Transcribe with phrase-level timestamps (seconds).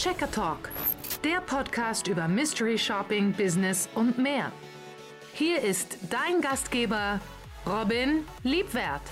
[0.00, 0.70] Checker Talk,
[1.22, 4.50] der Podcast über Mystery Shopping, Business und mehr.
[5.34, 7.20] Hier ist dein Gastgeber
[7.66, 9.02] Robin Liebwert.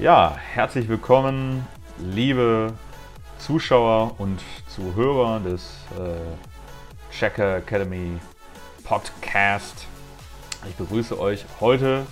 [0.00, 1.64] Ja, herzlich willkommen,
[1.98, 2.72] liebe
[3.38, 8.18] Zuschauer und Zuhörer des äh, Checker Academy
[8.82, 9.86] Podcast.
[10.68, 12.04] Ich begrüße euch heute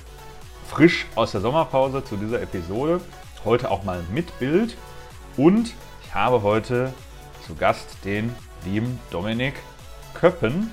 [0.69, 3.01] frisch aus der Sommerpause zu dieser Episode.
[3.45, 4.77] Heute auch mal mit Bild.
[5.37, 5.75] Und
[6.15, 6.93] habe heute
[7.46, 9.55] zu Gast den lieben Dominik
[10.13, 10.73] Köppen.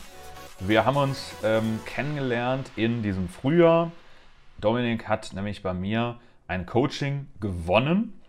[0.60, 3.92] Wir haben uns ähm, kennengelernt in diesem Frühjahr.
[4.60, 8.20] Dominik hat nämlich bei mir ein Coaching gewonnen.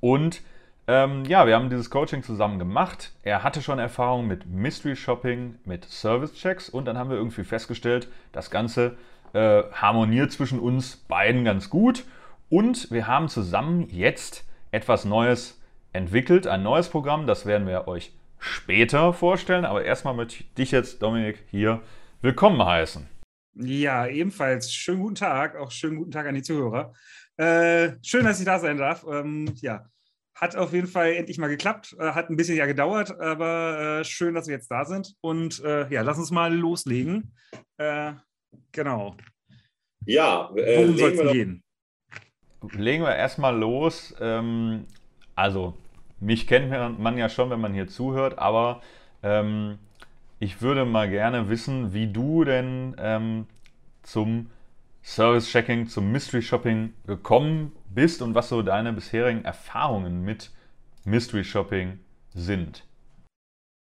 [0.00, 0.42] Und
[0.88, 3.12] ähm, ja, wir haben dieses Coaching zusammen gemacht.
[3.22, 7.44] Er hatte schon Erfahrung mit Mystery Shopping, mit Service Checks und dann haben wir irgendwie
[7.44, 8.96] festgestellt, das Ganze
[9.34, 12.04] äh, harmoniert zwischen uns beiden ganz gut.
[12.50, 15.60] Und wir haben zusammen jetzt etwas Neues
[15.94, 17.26] entwickelt, ein neues Programm.
[17.26, 19.64] Das werden wir euch später vorstellen.
[19.64, 21.80] Aber erstmal möchte ich dich jetzt, Dominik, hier
[22.20, 23.08] willkommen heißen.
[23.54, 26.92] Ja, ebenfalls schönen guten Tag, auch schönen guten Tag an die Zuhörer.
[27.38, 29.06] Äh, schön, dass ich da sein darf.
[29.10, 29.86] Ähm, ja,
[30.34, 31.96] hat auf jeden Fall endlich mal geklappt.
[31.98, 35.14] Äh, hat ein bisschen ja gedauert, aber äh, schön, dass wir jetzt da sind.
[35.22, 37.32] Und äh, ja, lass uns mal loslegen.
[37.78, 38.12] Äh,
[38.72, 39.16] Genau.
[40.06, 41.62] Ja, äh, worum soll es gehen?
[42.72, 44.14] Legen wir erstmal los.
[44.20, 44.86] Ähm,
[45.34, 45.74] also,
[46.20, 48.80] mich kennt man ja schon, wenn man hier zuhört, aber
[49.22, 49.78] ähm,
[50.38, 53.46] ich würde mal gerne wissen, wie du denn ähm,
[54.02, 54.50] zum
[55.02, 60.50] Service Checking, zum Mystery Shopping gekommen bist und was so deine bisherigen Erfahrungen mit
[61.04, 62.00] Mystery Shopping
[62.34, 62.86] sind.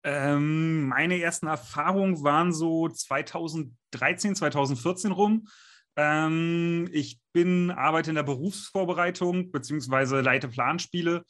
[0.04, 5.48] Ähm, meine ersten Erfahrungen waren so 2013, 2014 rum.
[5.96, 10.20] Ähm, ich bin, arbeite in der Berufsvorbereitung bzw.
[10.20, 11.24] leite Planspiele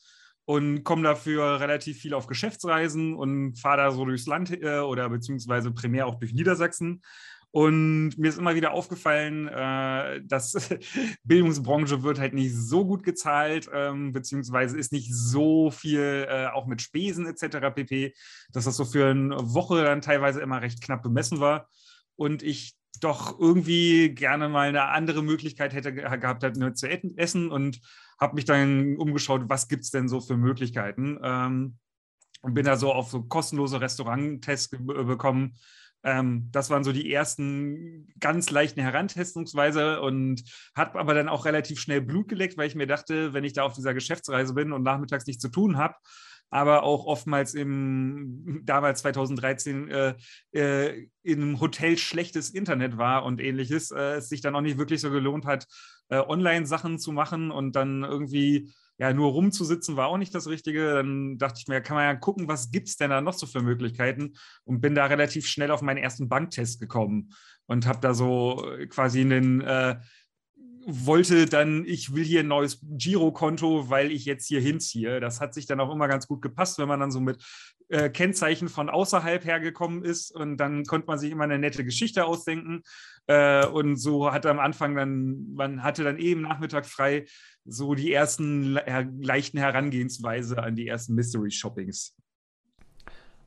[0.49, 5.11] und komme dafür relativ viel auf Geschäftsreisen und fahre da so durchs Land äh, oder
[5.11, 7.03] beziehungsweise primär auch durch Niedersachsen
[7.51, 10.70] und mir ist immer wieder aufgefallen, äh, dass
[11.25, 16.67] Bildungsbranche wird halt nicht so gut gezahlt, ähm, beziehungsweise ist nicht so viel äh, auch
[16.67, 17.75] mit Spesen etc.
[17.75, 18.14] pp,
[18.51, 21.69] dass das so für eine Woche dann teilweise immer recht knapp bemessen war.
[22.17, 27.51] Und ich doch irgendwie gerne mal eine andere Möglichkeit hätte gehabt, halt nur zu essen
[27.51, 27.81] und
[28.18, 31.18] habe mich dann umgeschaut, was gibt es denn so für Möglichkeiten.
[31.23, 31.79] Ähm,
[32.40, 35.55] und bin da so auf so kostenlose Restauranttests bekommen,
[36.05, 40.42] ähm, das waren so die ersten ganz leichten Herantestungsweise und
[40.74, 43.64] hat aber dann auch relativ schnell Blut geleckt, weil ich mir dachte, wenn ich da
[43.64, 45.95] auf dieser Geschäftsreise bin und nachmittags nichts zu tun habe,
[46.51, 50.14] aber auch oftmals im damals 2013 äh,
[50.52, 55.01] äh, im Hotel schlechtes Internet war und ähnliches, äh, es sich dann auch nicht wirklich
[55.01, 55.67] so gelohnt hat,
[56.08, 60.95] äh, Online-Sachen zu machen und dann irgendwie ja, nur rumzusitzen war auch nicht das Richtige.
[60.95, 63.46] Dann dachte ich mir, kann man ja gucken, was gibt es denn da noch so
[63.46, 64.35] für Möglichkeiten?
[64.64, 67.33] Und bin da relativ schnell auf meinen ersten Banktest gekommen
[67.67, 69.96] und habe da so quasi einen, äh,
[70.91, 75.21] wollte dann, ich will hier ein neues Girokonto, weil ich jetzt hier hinziehe.
[75.21, 77.45] Das hat sich dann auch immer ganz gut gepasst, wenn man dann so mit
[77.91, 82.25] äh, Kennzeichen von außerhalb hergekommen ist und dann konnte man sich immer eine nette Geschichte
[82.25, 82.83] ausdenken.
[83.27, 87.27] Äh, und so hat am Anfang dann, man hatte dann eben Nachmittag frei,
[87.67, 88.73] so die ersten
[89.20, 92.17] leichten Herangehensweise an die ersten Mystery Shoppings.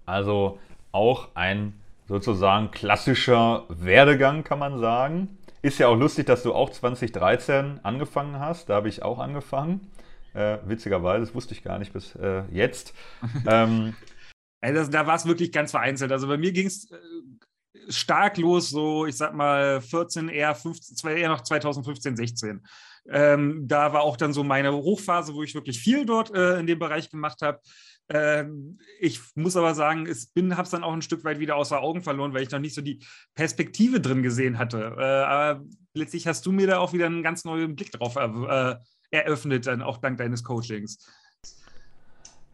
[0.06, 0.60] Also
[0.92, 1.74] auch ein
[2.08, 5.40] sozusagen klassischer Werdegang, kann man sagen.
[5.62, 8.70] Ist ja auch lustig, dass du auch 2013 angefangen hast.
[8.70, 9.92] Da habe ich auch angefangen.
[10.34, 12.94] Äh, witzigerweise, das wusste ich gar nicht bis äh, jetzt.
[13.48, 13.94] ähm,
[14.62, 16.12] also da war es wirklich ganz vereinzelt.
[16.12, 16.98] Also bei mir ging es äh,
[17.90, 22.66] stark los, so ich sag mal 14, eher, 15, eher noch 2015, 16.
[23.10, 26.68] Ähm, da war auch dann so meine Hochphase, wo ich wirklich viel dort äh, in
[26.68, 27.60] dem Bereich gemacht habe.
[28.14, 31.82] Ähm, ich muss aber sagen, ich habe es dann auch ein Stück weit wieder außer
[31.82, 33.00] Augen verloren, weil ich noch nicht so die
[33.36, 34.96] Perspektive drin gesehen hatte.
[34.98, 35.64] Äh, aber
[35.94, 38.76] letztlich hast du mir da auch wieder einen ganz neuen Blick drauf äh,
[39.12, 41.06] eröffnet, dann auch dank deines Coachings.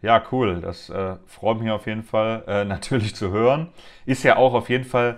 [0.04, 0.62] Ja, cool.
[0.62, 3.70] Das äh, freut mich auf jeden Fall äh, natürlich zu hören.
[4.06, 5.18] Ist ja auch auf jeden Fall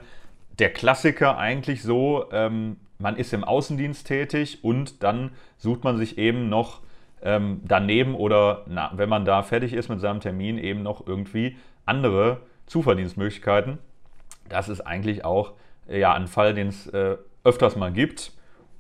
[0.58, 6.18] der Klassiker eigentlich so, ähm, man ist im Außendienst tätig und dann sucht man sich
[6.18, 6.82] eben noch
[7.22, 11.58] ähm, daneben oder na, wenn man da fertig ist mit seinem Termin eben noch irgendwie
[11.86, 13.80] andere Zuverdienstmöglichkeiten.
[14.48, 15.54] Das ist eigentlich auch
[15.88, 18.32] ja, ein Fall, den es äh, öfters mal gibt.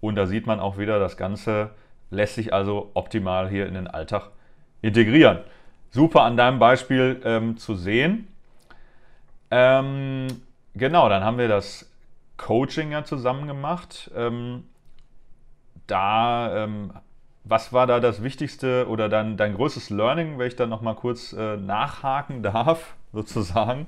[0.01, 1.71] Und da sieht man auch wieder, das Ganze
[2.12, 4.30] lässt sich also optimal hier in den Alltag
[4.81, 5.39] integrieren
[5.92, 8.27] super an deinem Beispiel ähm, zu sehen.
[9.51, 10.27] Ähm,
[10.75, 11.92] genau, dann haben wir das
[12.38, 14.12] Coaching ja zusammen gemacht.
[14.15, 14.65] Ähm,
[15.88, 16.94] da ähm,
[17.44, 21.33] was war da das Wichtigste oder dann dein größtes Learning, wenn ich dann nochmal kurz
[21.33, 23.88] äh, nachhaken darf, sozusagen?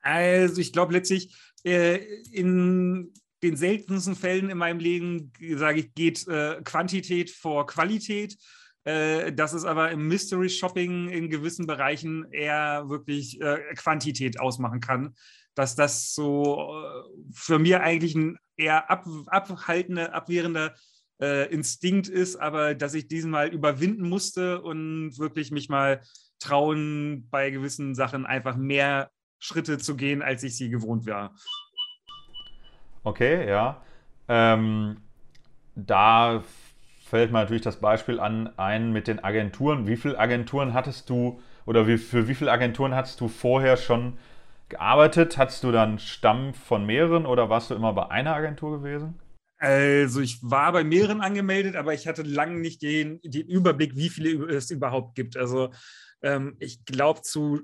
[0.00, 1.96] Also ich glaube letztlich äh,
[2.32, 3.12] in
[3.42, 8.36] den seltensten Fällen in meinem Leben, sage ich, geht äh, Quantität vor Qualität.
[8.88, 14.80] Äh, dass es aber im Mystery Shopping in gewissen Bereichen eher wirklich äh, Quantität ausmachen
[14.80, 15.14] kann.
[15.54, 20.74] Dass das so äh, für mir eigentlich ein eher ab, abhaltender, abwehrender
[21.20, 26.00] äh, Instinkt ist, aber dass ich diesen mal überwinden musste und wirklich mich mal
[26.38, 31.34] trauen, bei gewissen Sachen einfach mehr Schritte zu gehen, als ich sie gewohnt war.
[33.04, 33.82] Okay, ja.
[34.28, 34.98] Ähm,
[35.74, 36.42] da
[37.04, 39.86] fällt mir natürlich das Beispiel an, ein mit den Agenturen.
[39.86, 44.18] Wie viele Agenturen hattest du oder wie, für wie viele Agenturen hattest du vorher schon
[44.68, 45.38] gearbeitet?
[45.38, 49.18] Hattest du dann Stamm von mehreren oder warst du immer bei einer Agentur gewesen?
[49.58, 54.08] Also ich war bei mehreren angemeldet, aber ich hatte lange nicht den, den Überblick, wie
[54.08, 55.36] viele es überhaupt gibt.
[55.36, 55.70] Also
[56.22, 57.62] ähm, ich glaube, zu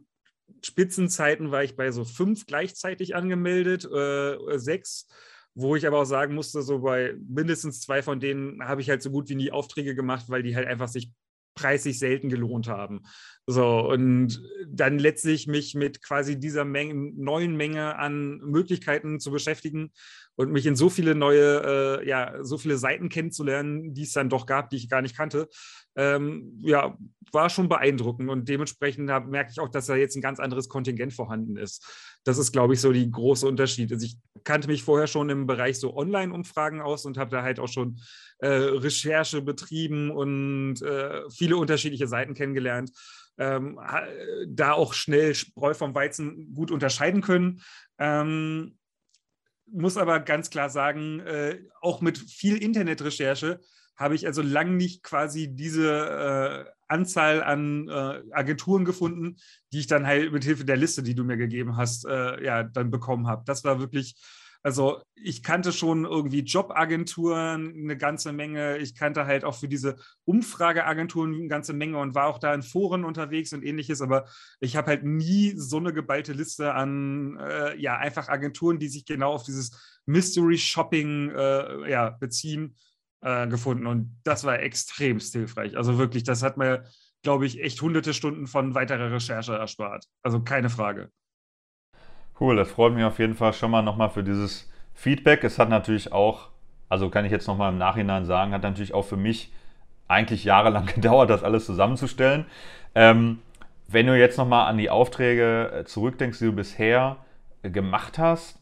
[0.62, 5.06] Spitzenzeiten war ich bei so fünf gleichzeitig angemeldet, äh, sechs
[5.55, 9.02] wo ich aber auch sagen musste, so bei mindestens zwei von denen habe ich halt
[9.02, 11.12] so gut wie nie Aufträge gemacht, weil die halt einfach sich
[11.55, 13.02] preislich selten gelohnt haben.
[13.46, 19.93] So, und dann letztlich mich mit quasi dieser Menge, neuen Menge an Möglichkeiten zu beschäftigen
[20.37, 24.31] und mich in so viele neue, äh, ja, so viele Seiten kennenzulernen, die es dann
[24.31, 25.49] doch gab, die ich gar nicht kannte,
[25.94, 26.96] ähm, ja,
[27.32, 28.31] war schon beeindruckend.
[28.31, 31.87] Und dementsprechend hab, merke ich auch, dass da jetzt ein ganz anderes Kontingent vorhanden ist.
[32.25, 33.93] Das ist, glaube ich, so die große Unterschied.
[33.93, 37.61] Also ich kannte mich vorher schon im Bereich so Online-Umfragen aus und habe da halt
[37.61, 38.00] auch schon
[38.38, 42.91] äh, Recherche betrieben und äh, viele unterschiedliche Seiten kennengelernt.
[43.36, 43.81] Ähm,
[44.46, 47.62] da auch schnell Spreu vom Weizen gut unterscheiden können.
[47.98, 48.78] Ähm,
[49.66, 53.60] muss aber ganz klar sagen, äh, auch mit viel Internetrecherche
[53.96, 59.36] habe ich also lang nicht quasi diese äh, Anzahl an äh, Agenturen gefunden,
[59.72, 62.62] die ich dann halt mit Hilfe der Liste, die du mir gegeben hast, äh, ja,
[62.62, 63.42] dann bekommen habe.
[63.46, 64.16] Das war wirklich
[64.64, 68.78] also ich kannte schon irgendwie Jobagenturen eine ganze Menge.
[68.78, 72.62] Ich kannte halt auch für diese Umfrageagenturen eine ganze Menge und war auch da in
[72.62, 74.00] Foren unterwegs und ähnliches.
[74.00, 74.25] Aber
[74.61, 79.05] ich habe halt nie so eine geballte Liste an, äh, ja, einfach Agenturen, die sich
[79.05, 82.75] genau auf dieses Mystery Shopping äh, ja, beziehen,
[83.20, 83.87] äh, gefunden.
[83.87, 85.76] Und das war extrem hilfreich.
[85.76, 86.84] Also wirklich, das hat mir,
[87.22, 90.06] glaube ich, echt hunderte Stunden von weiterer Recherche erspart.
[90.22, 91.10] Also keine Frage.
[92.38, 95.44] Cool, das freut mich auf jeden Fall schon mal nochmal für dieses Feedback.
[95.44, 96.48] Es hat natürlich auch,
[96.88, 99.52] also kann ich jetzt nochmal im Nachhinein sagen, hat natürlich auch für mich
[100.08, 102.46] eigentlich jahrelang gedauert, das alles zusammenzustellen.
[102.94, 103.40] Ähm,
[103.86, 107.16] wenn du jetzt nochmal an die Aufträge äh, zurückdenkst, die du bisher
[107.62, 108.60] gemacht hast,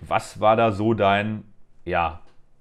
[0.00, 1.44] was war da so dein
[1.84, 2.20] ja,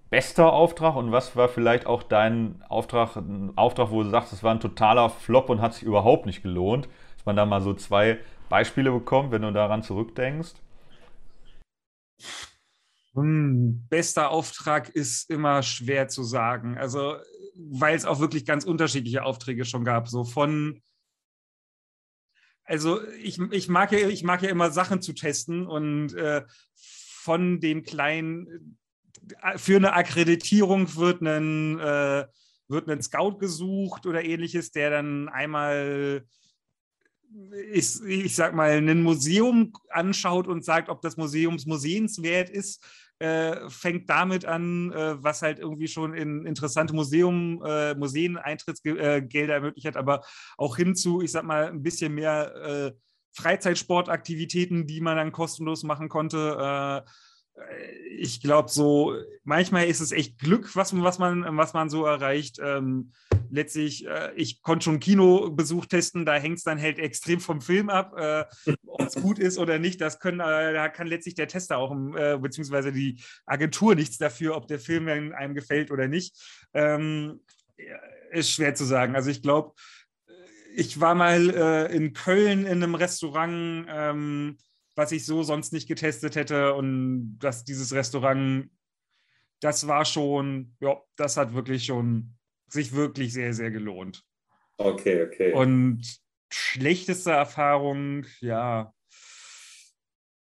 [0.10, 4.44] bester Auftrag und was war vielleicht auch dein Auftrag, ein Auftrag, wo du sagst, es
[4.44, 6.88] war ein totaler Flop und hat sich überhaupt nicht gelohnt?
[7.18, 8.20] Dass man da mal so zwei
[8.50, 10.54] Beispiele bekommt, wenn du daran zurückdenkst?
[13.14, 16.78] Hm, bester Auftrag ist immer schwer zu sagen.
[16.78, 17.16] Also,
[17.56, 20.08] weil es auch wirklich ganz unterschiedliche Aufträge schon gab.
[20.10, 20.82] So von,
[22.66, 26.44] also ich, ich, mag, ja, ich mag ja immer Sachen zu testen und äh,
[26.76, 28.78] von den kleinen,
[29.42, 32.26] äh, für eine Akkreditierung wird ein, äh,
[32.68, 36.26] wird ein Scout gesucht oder ähnliches, der dann einmal
[37.72, 42.84] ich, ich sag mal, ein Museum anschaut und sagt, ob das Museum museenswert ist,
[43.20, 49.54] äh, fängt damit an, äh, was halt irgendwie schon in interessante Museum, äh, Museen Eintrittsgelder
[49.54, 50.22] ermöglicht hat, aber
[50.58, 52.92] auch hin zu, ich sag mal, ein bisschen mehr äh,
[53.34, 57.04] Freizeitsportaktivitäten, die man dann kostenlos machen konnte.
[57.06, 57.10] Äh,
[58.18, 62.60] ich glaube, so manchmal ist es echt Glück, was, was, man, was man so erreicht.
[62.62, 63.12] Ähm,
[63.50, 67.90] letztlich, äh, ich konnte schon Kinobesuch testen, da hängt es dann halt extrem vom Film
[67.90, 68.46] ab, äh,
[68.88, 70.02] ob es gut ist oder nicht.
[70.02, 74.56] Das können, äh, da kann letztlich der Tester auch, äh, beziehungsweise die Agentur nichts dafür,
[74.56, 76.38] ob der Film einem gefällt oder nicht.
[76.74, 77.42] Ähm,
[78.32, 79.16] ist schwer zu sagen.
[79.16, 79.74] Also ich glaube,
[80.76, 83.88] ich war mal äh, in Köln in einem Restaurant.
[83.90, 84.58] Ähm,
[84.96, 86.74] was ich so sonst nicht getestet hätte.
[86.74, 88.70] Und dass dieses Restaurant,
[89.62, 92.36] das war schon, ja, das hat wirklich schon
[92.68, 94.24] sich wirklich sehr, sehr gelohnt.
[94.78, 95.54] Okay, okay.
[95.54, 96.02] Und
[96.50, 98.94] schlechteste Erfahrung, ja.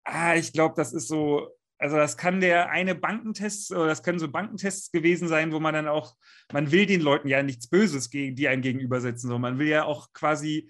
[0.03, 4.19] Ah, ich glaube, das ist so, also das kann der eine Bankentest oder das können
[4.19, 6.15] so Bankentests gewesen sein, wo man dann auch,
[6.51, 9.83] man will den Leuten ja nichts Böses gegen die einen gegenübersetzen, sondern man will ja
[9.85, 10.69] auch quasi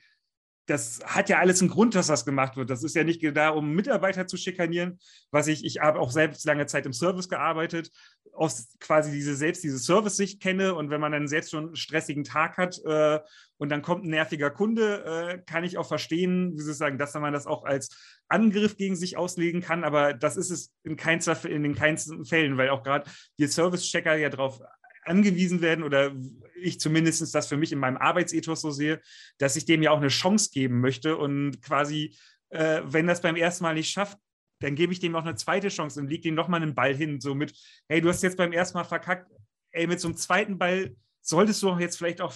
[0.65, 2.69] das hat ja alles einen Grund, dass das gemacht wird.
[2.69, 4.99] Das ist ja nicht da, um Mitarbeiter zu schikanieren,
[5.31, 7.91] was ich, ich habe auch selbst lange Zeit im Service gearbeitet,
[8.33, 10.73] aus quasi diese selbst diese Service-Sicht kenne.
[10.73, 13.19] Und wenn man dann selbst schon einen stressigen Tag hat äh,
[13.57, 17.13] und dann kommt ein nerviger Kunde, äh, kann ich auch verstehen, wie Sie sagen, dass
[17.13, 17.95] man das auch als
[18.27, 22.57] Angriff gegen sich auslegen kann, aber das ist es in, keinster, in den keinsten Fällen,
[22.57, 24.61] weil auch gerade die Service-Checker ja darauf
[25.05, 26.13] angewiesen werden oder
[26.55, 29.01] ich zumindest das für mich in meinem Arbeitsethos so sehe,
[29.37, 32.15] dass ich dem ja auch eine Chance geben möchte und quasi,
[32.49, 34.17] äh, wenn das beim ersten Mal nicht schafft,
[34.59, 37.19] dann gebe ich dem auch eine zweite Chance und lege ihm nochmal einen Ball hin,
[37.19, 37.53] so mit,
[37.87, 39.31] hey, du hast jetzt beim ersten Mal verkackt,
[39.71, 42.33] ey, mit so einem zweiten Ball solltest du auch jetzt vielleicht auch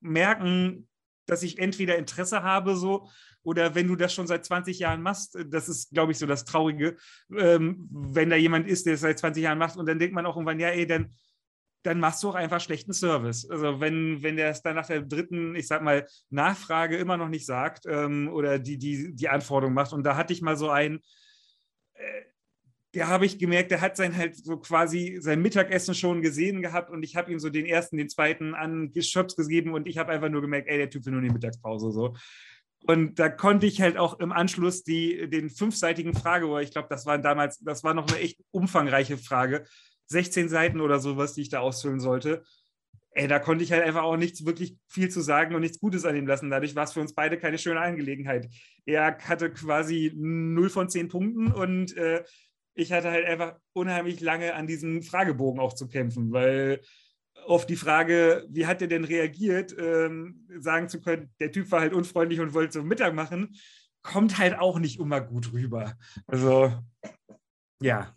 [0.00, 0.88] merken,
[1.26, 3.08] dass ich entweder Interesse habe, so,
[3.42, 6.44] oder wenn du das schon seit 20 Jahren machst, das ist, glaube ich, so das
[6.44, 6.96] Traurige,
[7.36, 10.26] ähm, wenn da jemand ist, der es seit 20 Jahren macht und dann denkt man
[10.26, 11.12] auch irgendwann, ja, ey, dann
[11.82, 13.48] dann machst du auch einfach schlechten Service.
[13.48, 17.28] Also wenn, wenn der es dann nach der dritten, ich sag mal, Nachfrage immer noch
[17.28, 19.92] nicht sagt ähm, oder die, die, die Anforderung macht.
[19.92, 21.00] Und da hatte ich mal so einen,
[21.94, 22.22] äh,
[22.94, 26.90] der habe ich gemerkt, der hat sein halt so quasi sein Mittagessen schon gesehen gehabt
[26.90, 30.12] und ich habe ihm so den ersten, den zweiten an Geschöpf gegeben und ich habe
[30.12, 32.14] einfach nur gemerkt, ey, der Typ will nur die Mittagspause so.
[32.84, 37.06] Und da konnte ich halt auch im Anschluss die, den fünfseitigen Frage, ich glaube, das
[37.06, 39.64] war damals, das war noch eine echt umfangreiche Frage,
[40.12, 42.42] 16 Seiten oder sowas, die ich da ausfüllen sollte.
[43.14, 46.06] Ey, da konnte ich halt einfach auch nichts wirklich viel zu sagen und nichts Gutes
[46.06, 46.50] an ihm lassen.
[46.50, 48.48] Dadurch war es für uns beide keine schöne Angelegenheit.
[48.86, 52.24] Er hatte quasi 0 von 10 Punkten und äh,
[52.74, 56.80] ich hatte halt einfach unheimlich lange an diesem Fragebogen auch zu kämpfen, weil
[57.46, 61.80] auf die Frage, wie hat er denn reagiert, ähm, sagen zu können, der Typ war
[61.80, 63.56] halt unfreundlich und wollte so Mittag machen,
[64.02, 65.96] kommt halt auch nicht immer gut rüber.
[66.26, 66.72] Also,
[67.80, 68.16] ja.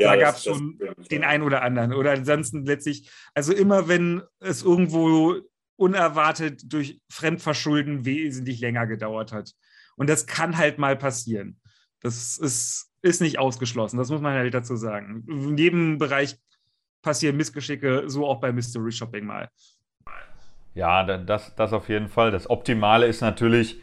[0.00, 1.92] Ja, da gab es schon das, den einen oder anderen.
[1.92, 5.36] Oder ansonsten letztlich, also immer wenn es irgendwo
[5.76, 9.52] unerwartet durch Fremdverschulden wesentlich länger gedauert hat.
[9.96, 11.58] Und das kann halt mal passieren.
[12.00, 15.24] Das ist, ist nicht ausgeschlossen, das muss man halt dazu sagen.
[15.28, 16.36] In jedem Bereich
[17.02, 19.48] passieren Missgeschicke, so auch bei Mystery Shopping mal.
[20.74, 22.30] Ja, das, das auf jeden Fall.
[22.30, 23.80] Das Optimale ist natürlich,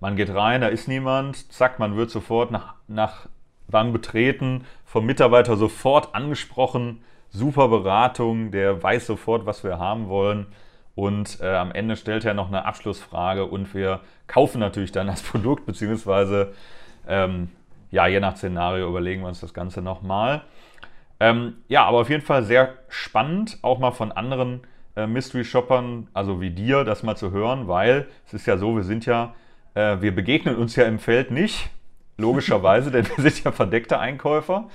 [0.00, 3.28] man geht rein, da ist niemand, zack, man wird sofort nach, nach
[3.68, 7.02] beim Betreten vom Mitarbeiter sofort angesprochen.
[7.30, 10.46] Super Beratung, der weiß sofort, was wir haben wollen.
[10.94, 15.22] Und äh, am Ende stellt er noch eine Abschlussfrage und wir kaufen natürlich dann das
[15.30, 16.52] Produkt, beziehungsweise
[17.06, 17.50] ähm,
[17.90, 20.42] ja, je nach Szenario überlegen wir uns das Ganze nochmal.
[21.20, 24.60] Ähm, ja, aber auf jeden Fall sehr spannend, auch mal von anderen
[24.96, 28.84] äh, Mystery-Shoppern, also wie dir, das mal zu hören, weil es ist ja so, wir
[28.84, 29.34] sind ja,
[29.74, 31.70] äh, wir begegnen uns ja im Feld nicht,
[32.18, 34.68] logischerweise, denn wir sind ja verdeckte Einkäufer.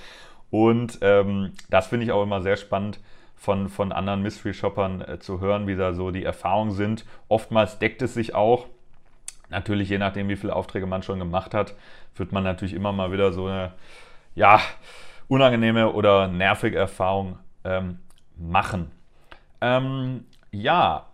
[0.49, 2.99] Und ähm, das finde ich auch immer sehr spannend
[3.35, 7.05] von, von anderen Mystery-Shoppern äh, zu hören, wie da so die Erfahrungen sind.
[7.27, 8.67] Oftmals deckt es sich auch.
[9.49, 11.75] Natürlich, je nachdem, wie viele Aufträge man schon gemacht hat,
[12.15, 13.73] wird man natürlich immer mal wieder so eine,
[14.35, 14.59] ja,
[15.27, 17.99] unangenehme oder nervige Erfahrung ähm,
[18.37, 18.91] machen.
[19.61, 21.07] Ähm, ja,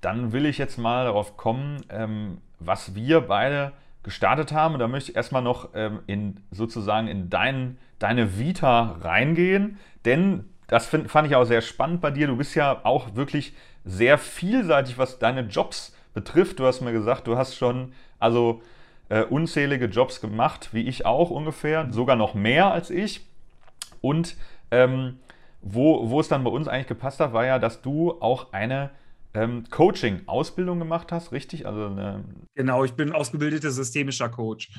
[0.00, 3.72] dann will ich jetzt mal darauf kommen, ähm, was wir beide
[4.04, 4.74] gestartet haben.
[4.74, 10.44] Und da möchte ich erstmal noch ähm, in sozusagen in dein, deine Vita reingehen, denn
[10.68, 12.26] das find, fand ich auch sehr spannend bei dir.
[12.26, 16.58] Du bist ja auch wirklich sehr vielseitig, was deine Jobs betrifft.
[16.58, 18.62] Du hast mir gesagt, du hast schon also
[19.08, 23.26] äh, unzählige Jobs gemacht, wie ich auch ungefähr, sogar noch mehr als ich.
[24.00, 24.36] Und
[24.70, 25.18] ähm,
[25.60, 28.90] wo, wo es dann bei uns eigentlich gepasst hat, war ja, dass du auch eine
[29.34, 31.66] ähm, Coaching-Ausbildung gemacht hast, richtig?
[31.66, 32.24] Also eine
[32.54, 34.70] genau, ich bin ausgebildeter systemischer Coach.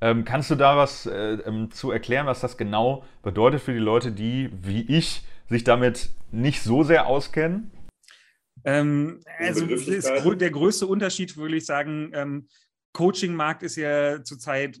[0.00, 3.78] Ähm, kannst du da was äh, ähm, zu erklären, was das genau bedeutet für die
[3.78, 7.70] Leute, die wie ich sich damit nicht so sehr auskennen?
[8.64, 12.48] Ähm, also ist der größte Unterschied, würde ich sagen, ähm,
[12.92, 14.80] Coaching-Markt ist ja zurzeit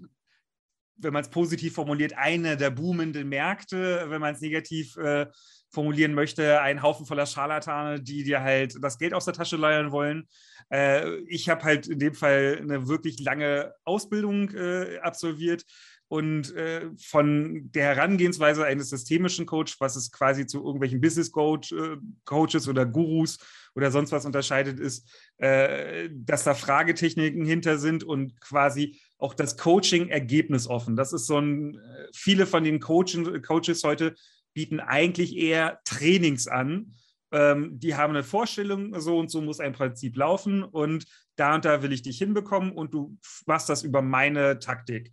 [0.98, 5.26] wenn man es positiv formuliert, eine der boomenden Märkte, wenn man es negativ äh,
[5.70, 9.92] formulieren möchte, ein Haufen voller Scharlatane, die dir halt das Geld aus der Tasche leiern
[9.92, 10.28] wollen.
[10.70, 15.64] Äh, ich habe halt in dem Fall eine wirklich lange Ausbildung äh, absolviert
[16.08, 21.72] und äh, von der Herangehensweise eines systemischen Coach, was es quasi zu irgendwelchen Business Coach,
[21.72, 23.38] äh, Coaches oder Gurus
[23.74, 29.56] oder sonst was unterscheidet, ist, äh, dass da Fragetechniken hinter sind und quasi auch das
[29.56, 30.96] Coaching ergebnisoffen.
[30.96, 34.14] Das ist so ein, äh, viele von den Coachen, Coaches heute
[34.54, 36.94] bieten eigentlich eher Trainings an.
[37.32, 41.64] Ähm, die haben eine Vorstellung, so und so muss ein Prinzip laufen und da und
[41.64, 45.12] da will ich dich hinbekommen und du machst das über meine Taktik.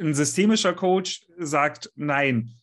[0.00, 2.56] Ein systemischer Coach sagt, nein,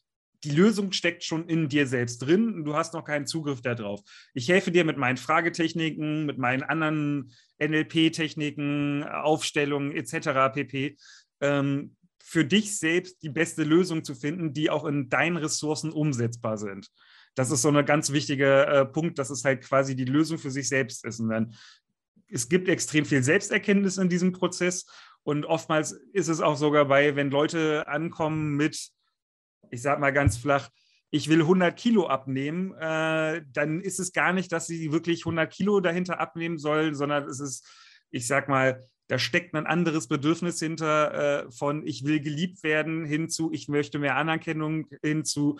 [0.43, 4.01] die Lösung steckt schon in dir selbst drin und du hast noch keinen Zugriff darauf.
[4.33, 10.53] Ich helfe dir mit meinen Fragetechniken, mit meinen anderen NLP-Techniken, Aufstellungen etc.
[10.53, 10.97] pp.
[11.41, 16.57] Ähm, für dich selbst die beste Lösung zu finden, die auch in deinen Ressourcen umsetzbar
[16.57, 16.89] sind.
[17.35, 20.51] Das ist so ein ganz wichtiger äh, Punkt, dass es halt quasi die Lösung für
[20.51, 21.19] sich selbst ist.
[21.19, 21.53] Und dann,
[22.27, 24.85] es gibt extrem viel Selbsterkenntnis in diesem Prozess
[25.23, 28.89] und oftmals ist es auch sogar bei, wenn Leute ankommen mit,
[29.69, 30.69] ich sag mal ganz flach,
[31.11, 35.51] ich will 100 Kilo abnehmen, äh, dann ist es gar nicht, dass sie wirklich 100
[35.51, 37.67] Kilo dahinter abnehmen sollen, sondern es ist,
[38.09, 43.03] ich sag mal, da steckt ein anderes Bedürfnis hinter äh, von ich will geliebt werden
[43.05, 45.59] hinzu, ich möchte mehr Anerkennung hinzu,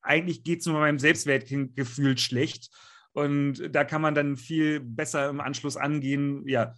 [0.00, 2.70] eigentlich geht es nur meinem Selbstwertgefühl schlecht.
[3.12, 6.74] Und da kann man dann viel besser im Anschluss angehen, ja,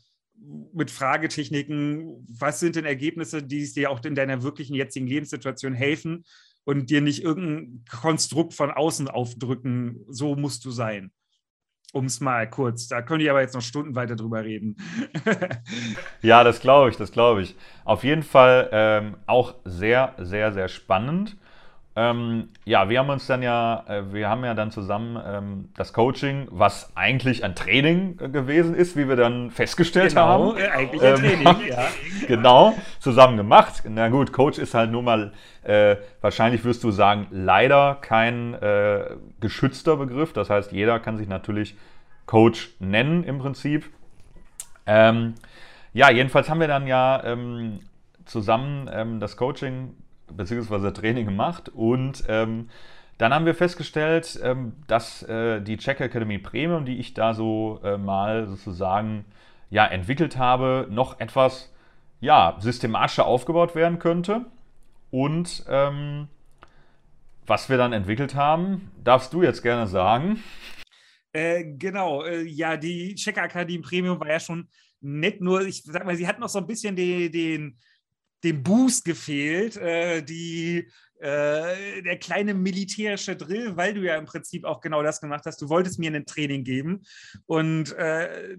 [0.73, 6.25] mit Fragetechniken, was sind denn Ergebnisse, die dir auch in deiner wirklichen jetzigen Lebenssituation helfen
[6.65, 11.13] und dir nicht irgendein Konstrukt von außen aufdrücken, so musst du sein.
[11.93, 14.77] Um es mal kurz, da könnte ich aber jetzt noch Stunden weiter drüber reden.
[16.23, 17.57] ja, das glaube ich, das glaube ich.
[17.85, 21.37] Auf jeden Fall ähm, auch sehr, sehr, sehr spannend.
[22.01, 25.93] Ähm, ja, wir haben uns dann ja, äh, wir haben ja dann zusammen ähm, das
[25.93, 30.57] Coaching, was eigentlich ein Training äh, gewesen ist, wie wir dann festgestellt genau, haben.
[30.57, 31.89] Äh, eigentlich ein ähm, Training, ja.
[32.27, 33.83] Genau, zusammen gemacht.
[33.87, 38.57] Na gut, Coach ist halt nur mal, äh, wahrscheinlich wirst du sagen, leider kein
[39.41, 40.33] geschützter Begriff.
[40.33, 41.77] Das heißt, jeder kann sich natürlich
[42.25, 43.91] Coach nennen im Prinzip.
[44.87, 45.35] Ähm,
[45.93, 47.81] ja, jedenfalls haben wir dann ja ähm,
[48.25, 49.95] zusammen ähm, das Coaching
[50.37, 50.93] bzw.
[50.93, 52.69] Training gemacht und ähm,
[53.19, 57.79] dann haben wir festgestellt, ähm, dass äh, die Check Academy Premium, die ich da so
[57.85, 59.27] äh, mal sozusagen
[59.69, 61.71] ja, entwickelt habe, noch etwas
[62.21, 64.47] ja, systematischer aufgebaut werden könnte.
[65.11, 66.29] Und ähm,
[67.47, 70.43] was wir dann entwickelt haben, darfst du jetzt gerne sagen.
[71.33, 74.69] Äh, genau, äh, ja, die Check Academy Premium war ja schon
[75.01, 77.79] nett, nur ich sag mal, sie hat noch so ein bisschen den, den
[78.45, 84.65] dem Boost gefehlt, äh, die, äh, der kleine militärische Drill, weil du ja im Prinzip
[84.65, 85.61] auch genau das gemacht hast.
[85.61, 87.03] Du wolltest mir ein Training geben
[87.47, 88.57] und äh,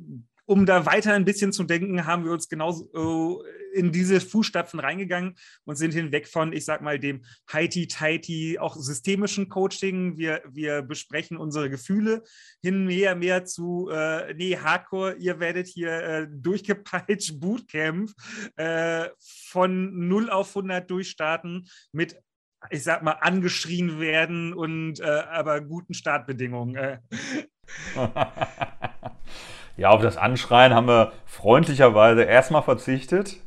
[0.51, 4.81] um da weiter ein bisschen zu denken, haben wir uns genauso äh, in diese Fußstapfen
[4.81, 10.17] reingegangen und sind hinweg von, ich sag mal, dem heiti-teiti, auch systemischen Coaching.
[10.17, 12.23] Wir, wir besprechen unsere Gefühle
[12.61, 18.11] hin mehr, mehr zu, äh, nee, Hardcore, ihr werdet hier äh, durchgepeitscht, Bootcamp,
[18.57, 22.19] äh, von 0 auf 100 durchstarten mit
[22.69, 26.99] ich sag mal, angeschrien werden und äh, aber guten Startbedingungen.
[29.77, 33.37] Ja, auf das Anschreien haben wir freundlicherweise erstmal verzichtet.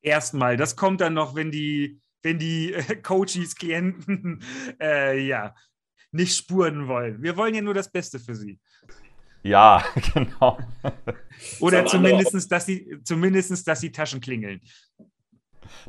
[0.00, 4.42] Erstmal, das kommt dann noch, wenn die, wenn die äh, Coaches, Klienten,
[4.80, 5.54] äh, ja,
[6.10, 7.22] nicht spuren wollen.
[7.22, 8.60] Wir wollen ja nur das Beste für sie.
[9.42, 10.58] Ja, genau.
[11.60, 14.60] Oder zumindest, dass sie, zumindest, dass sie Taschen klingeln.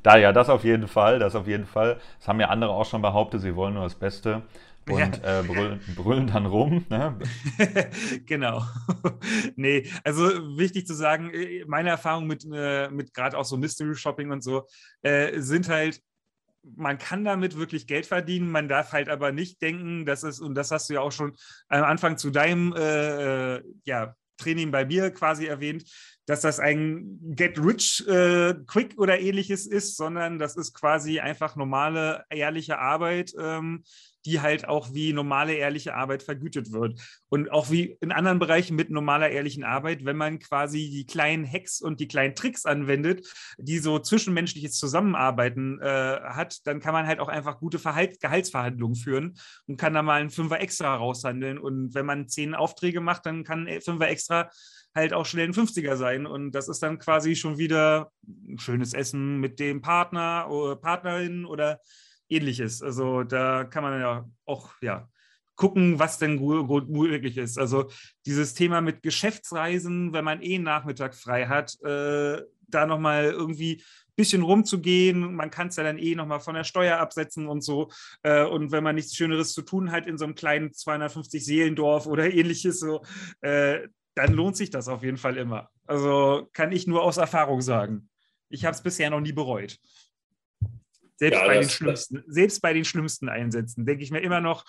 [0.01, 1.99] Da ja, das auf jeden Fall, das auf jeden Fall.
[2.19, 4.43] Das haben ja andere auch schon behauptet, sie wollen nur das Beste
[4.89, 5.39] und ja.
[5.39, 6.85] äh, brüllen, brüllen, dann rum.
[6.89, 7.17] Ne?
[8.25, 8.65] genau.
[9.55, 10.23] nee, also
[10.57, 14.43] wichtig zu sagen, äh, meine Erfahrungen mit, äh, mit gerade auch so Mystery Shopping und
[14.43, 14.67] so
[15.01, 16.01] äh, sind halt,
[16.75, 20.55] man kann damit wirklich Geld verdienen, man darf halt aber nicht denken, dass es, und
[20.55, 21.33] das hast du ja auch schon
[21.67, 25.85] am Anfang zu deinem äh, ja, Training bei mir quasi erwähnt,
[26.25, 31.55] dass das ein Get Rich äh, Quick oder ähnliches ist, sondern das ist quasi einfach
[31.55, 33.83] normale, ehrliche Arbeit, ähm,
[34.25, 36.99] die halt auch wie normale, ehrliche Arbeit vergütet wird.
[37.29, 41.49] Und auch wie in anderen Bereichen mit normaler, ehrlichen Arbeit, wenn man quasi die kleinen
[41.49, 47.07] Hacks und die kleinen Tricks anwendet, die so zwischenmenschliches Zusammenarbeiten äh, hat, dann kann man
[47.07, 51.57] halt auch einfach gute Verhalt Gehaltsverhandlungen führen und kann da mal einen Fünfer extra raushandeln.
[51.57, 54.49] Und wenn man zehn Aufträge macht, dann kann ein Fünfer extra
[54.95, 56.25] halt auch schnell ein 50er sein.
[56.25, 58.11] Und das ist dann quasi schon wieder
[58.47, 61.79] ein schönes Essen mit dem Partner oder Partnerin oder
[62.33, 62.81] ähnliches.
[62.81, 65.09] Also da kann man ja auch ja,
[65.55, 67.57] gucken, was denn gut möglich ist.
[67.57, 67.89] Also
[68.25, 74.15] dieses Thema mit Geschäftsreisen, wenn man eh Nachmittag frei hat, äh, da nochmal irgendwie ein
[74.15, 75.35] bisschen rumzugehen.
[75.35, 77.89] Man kann es ja dann eh nochmal von der Steuer absetzen und so.
[78.23, 82.07] Äh, und wenn man nichts Schöneres zu tun hat in so einem kleinen 250 Seelendorf
[82.07, 83.03] oder ähnliches, so,
[83.41, 85.69] äh, dann lohnt sich das auf jeden Fall immer.
[85.85, 88.09] Also kann ich nur aus Erfahrung sagen.
[88.49, 89.79] Ich habe es bisher noch nie bereut.
[91.15, 94.41] Selbst, ja, bei das, den schlimmsten, selbst bei den schlimmsten Einsätzen denke ich mir immer
[94.41, 94.65] noch,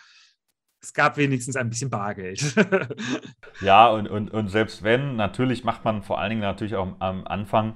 [0.81, 2.55] es gab wenigstens ein bisschen Bargeld.
[3.63, 7.27] ja, und, und, und selbst wenn, natürlich macht man vor allen Dingen natürlich auch am
[7.27, 7.75] Anfang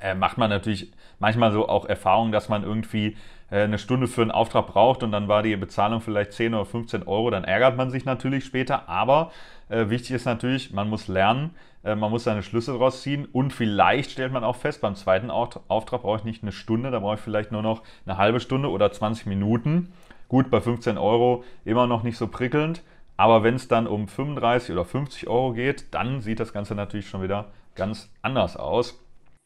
[0.00, 3.16] äh, macht man natürlich manchmal so auch Erfahrungen, dass man irgendwie
[3.56, 7.02] eine Stunde für einen Auftrag braucht und dann war die Bezahlung vielleicht 10 oder 15
[7.04, 8.88] Euro, dann ärgert man sich natürlich später.
[8.88, 9.32] Aber
[9.68, 11.50] äh, wichtig ist natürlich, man muss lernen,
[11.82, 15.30] äh, man muss seine Schlüsse daraus ziehen und vielleicht stellt man auch fest, beim zweiten
[15.30, 18.70] Auftrag brauche ich nicht eine Stunde, da brauche ich vielleicht nur noch eine halbe Stunde
[18.70, 19.92] oder 20 Minuten.
[20.28, 22.82] Gut, bei 15 Euro immer noch nicht so prickelnd,
[23.16, 27.08] aber wenn es dann um 35 oder 50 Euro geht, dann sieht das Ganze natürlich
[27.08, 28.98] schon wieder ganz anders aus.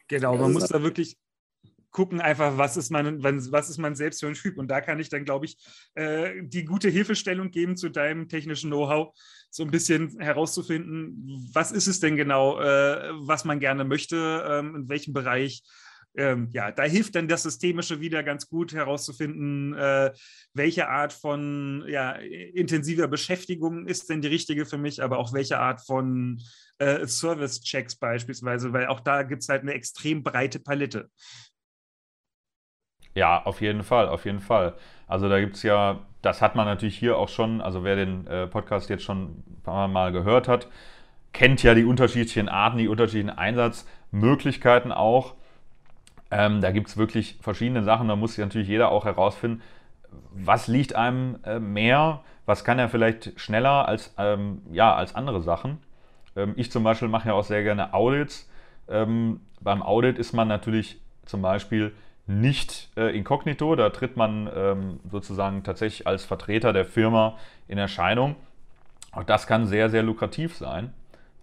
[0.07, 1.15] Genau, man muss da wirklich
[1.95, 4.57] gucken einfach, was ist mein, was ist mein selbst für ein Typ.
[4.57, 5.57] Und da kann ich dann, glaube ich,
[5.93, 9.17] äh, die gute Hilfestellung geben zu deinem technischen Know-how,
[9.49, 14.75] so ein bisschen herauszufinden, was ist es denn genau, äh, was man gerne möchte, ähm,
[14.75, 15.63] in welchem Bereich.
[16.17, 20.11] Ähm, ja, da hilft dann das Systemische wieder ganz gut herauszufinden, äh,
[20.53, 25.59] welche Art von ja, intensiver Beschäftigung ist denn die richtige für mich, aber auch welche
[25.59, 26.41] Art von
[26.77, 31.09] Service-Checks beispielsweise, weil auch da gibt es halt eine extrem breite Palette.
[33.15, 34.73] Ja, auf jeden Fall, auf jeden Fall.
[35.07, 38.27] Also da gibt es ja, das hat man natürlich hier auch schon, also wer den
[38.27, 40.67] äh, Podcast jetzt schon ein paar Mal gehört hat,
[41.31, 45.35] kennt ja die unterschiedlichen Arten, die unterschiedlichen Einsatzmöglichkeiten auch.
[46.29, 49.61] Ähm, da gibt es wirklich verschiedene Sachen, da muss sich natürlich jeder auch herausfinden,
[50.31, 55.41] was liegt einem äh, mehr, was kann er vielleicht schneller als, ähm, ja, als andere
[55.41, 55.77] Sachen.
[56.35, 58.49] Ähm, ich zum Beispiel mache ja auch sehr gerne Audits.
[58.89, 61.93] Ähm, beim Audit ist man natürlich zum Beispiel
[62.27, 68.35] nicht äh, inkognito, da tritt man ähm, sozusagen tatsächlich als Vertreter der Firma in Erscheinung.
[69.11, 70.93] Auch das kann sehr, sehr lukrativ sein.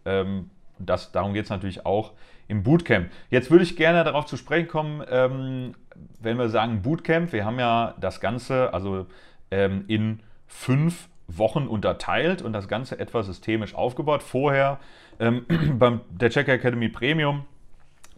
[0.04, 2.12] Ähm, das, darum geht es natürlich auch
[2.48, 3.10] im Bootcamp.
[3.30, 5.74] Jetzt würde ich gerne darauf zu sprechen kommen, ähm,
[6.20, 9.06] wenn wir sagen Bootcamp, wir haben ja das Ganze also
[9.50, 14.22] ähm, in fünf Wochen unterteilt und das Ganze etwas systemisch aufgebaut.
[14.22, 14.80] Vorher
[15.20, 15.46] ähm,
[15.78, 17.44] beim der Checker Academy Premium,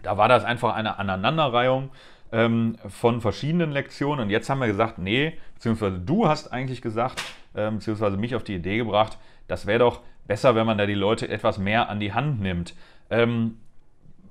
[0.02, 1.90] da war das einfach eine Aneinanderreihung
[2.34, 4.24] ähm, von verschiedenen Lektionen.
[4.24, 7.22] Und jetzt haben wir gesagt, nee, beziehungsweise du hast eigentlich gesagt,
[7.54, 10.94] ähm, beziehungsweise mich auf die Idee gebracht, das wäre doch besser, wenn man da die
[10.94, 12.74] Leute etwas mehr an die Hand nimmt.
[13.08, 13.58] Ähm,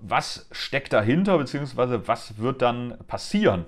[0.01, 3.65] was steckt dahinter, beziehungsweise was wird dann passieren?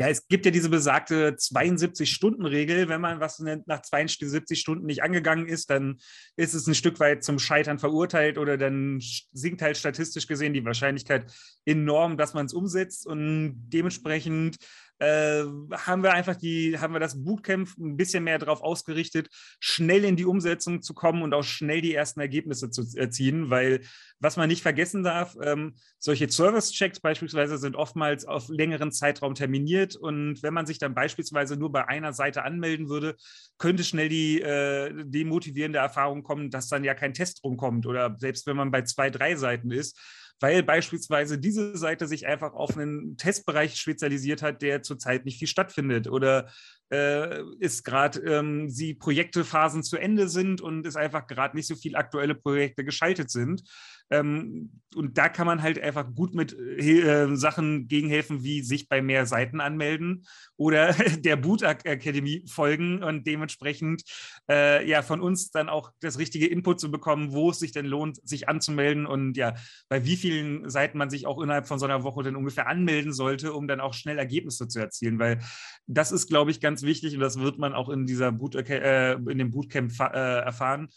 [0.00, 2.88] Ja, es gibt ja diese besagte 72-Stunden-Regel.
[2.88, 5.98] Wenn man was nach 72 Stunden nicht angegangen ist, dann
[6.36, 10.64] ist es ein Stück weit zum Scheitern verurteilt oder dann sinkt halt statistisch gesehen die
[10.64, 11.30] Wahrscheinlichkeit
[11.66, 13.06] enorm, dass man es umsetzt.
[13.06, 14.56] Und dementsprechend
[15.00, 20.04] äh, haben wir einfach die, haben wir das Bootcamp ein bisschen mehr darauf ausgerichtet, schnell
[20.04, 23.80] in die Umsetzung zu kommen und auch schnell die ersten Ergebnisse zu erzielen, weil
[24.18, 29.96] was man nicht vergessen darf, ähm, solche Service-Checks beispielsweise sind oftmals auf längeren Zeitraum terminiert
[29.96, 33.16] und wenn man sich dann beispielsweise nur bei einer Seite anmelden würde,
[33.56, 38.46] könnte schnell die äh, demotivierende Erfahrung kommen, dass dann ja kein Test rumkommt oder selbst
[38.46, 39.98] wenn man bei zwei, drei Seiten ist,
[40.40, 45.48] weil beispielsweise diese Seite sich einfach auf einen Testbereich spezialisiert hat, der zurzeit nicht viel
[45.48, 46.50] stattfindet oder
[46.90, 51.76] äh, ist gerade ähm, sie Projektephasen zu Ende sind und es einfach gerade nicht so
[51.76, 53.62] viele aktuelle Projekte geschaltet sind.
[54.10, 59.00] Ähm, und da kann man halt einfach gut mit äh, Sachen gegenhelfen, wie sich bei
[59.02, 60.26] mehr Seiten anmelden
[60.56, 64.02] oder der Boot Academy folgen und dementsprechend
[64.50, 67.86] äh, ja von uns dann auch das richtige Input zu bekommen, wo es sich denn
[67.86, 69.54] lohnt, sich anzumelden und ja,
[69.88, 73.12] bei wie vielen Seiten man sich auch innerhalb von so einer Woche dann ungefähr anmelden
[73.12, 75.20] sollte, um dann auch schnell Ergebnisse zu erzielen.
[75.20, 75.38] Weil
[75.86, 79.12] das ist, glaube ich, ganz wichtig und das wird man auch in dieser Boot, äh,
[79.14, 80.88] in dem Bootcamp äh, erfahren.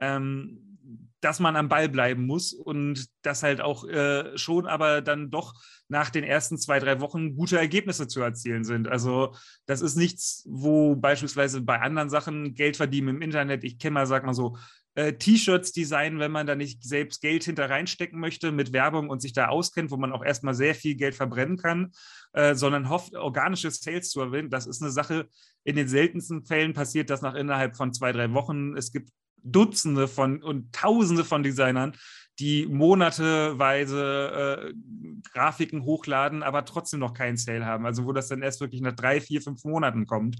[0.00, 0.70] Ähm,
[1.20, 5.54] dass man am Ball bleiben muss und das halt auch äh, schon aber dann doch
[5.88, 8.88] nach den ersten zwei, drei Wochen gute Ergebnisse zu erzielen sind.
[8.88, 9.34] Also
[9.66, 14.06] das ist nichts, wo beispielsweise bei anderen Sachen Geld verdienen im Internet, ich kenne mal,
[14.06, 14.56] sag mal so,
[14.94, 19.22] äh, T-Shirts designen, wenn man da nicht selbst Geld hinter reinstecken möchte mit Werbung und
[19.22, 21.92] sich da auskennt, wo man auch erstmal sehr viel Geld verbrennen kann,
[22.32, 24.50] äh, sondern hofft, organische Sales zu erwähnen.
[24.50, 25.28] Das ist eine Sache,
[25.64, 28.76] in den seltensten Fällen passiert das nach innerhalb von zwei, drei Wochen.
[28.76, 29.10] Es gibt
[29.42, 31.92] Dutzende von und Tausende von Designern,
[32.38, 34.74] die monateweise äh,
[35.32, 37.86] Grafiken hochladen, aber trotzdem noch keinen Sale haben.
[37.86, 40.36] Also wo das dann erst wirklich nach drei, vier, fünf Monaten kommt,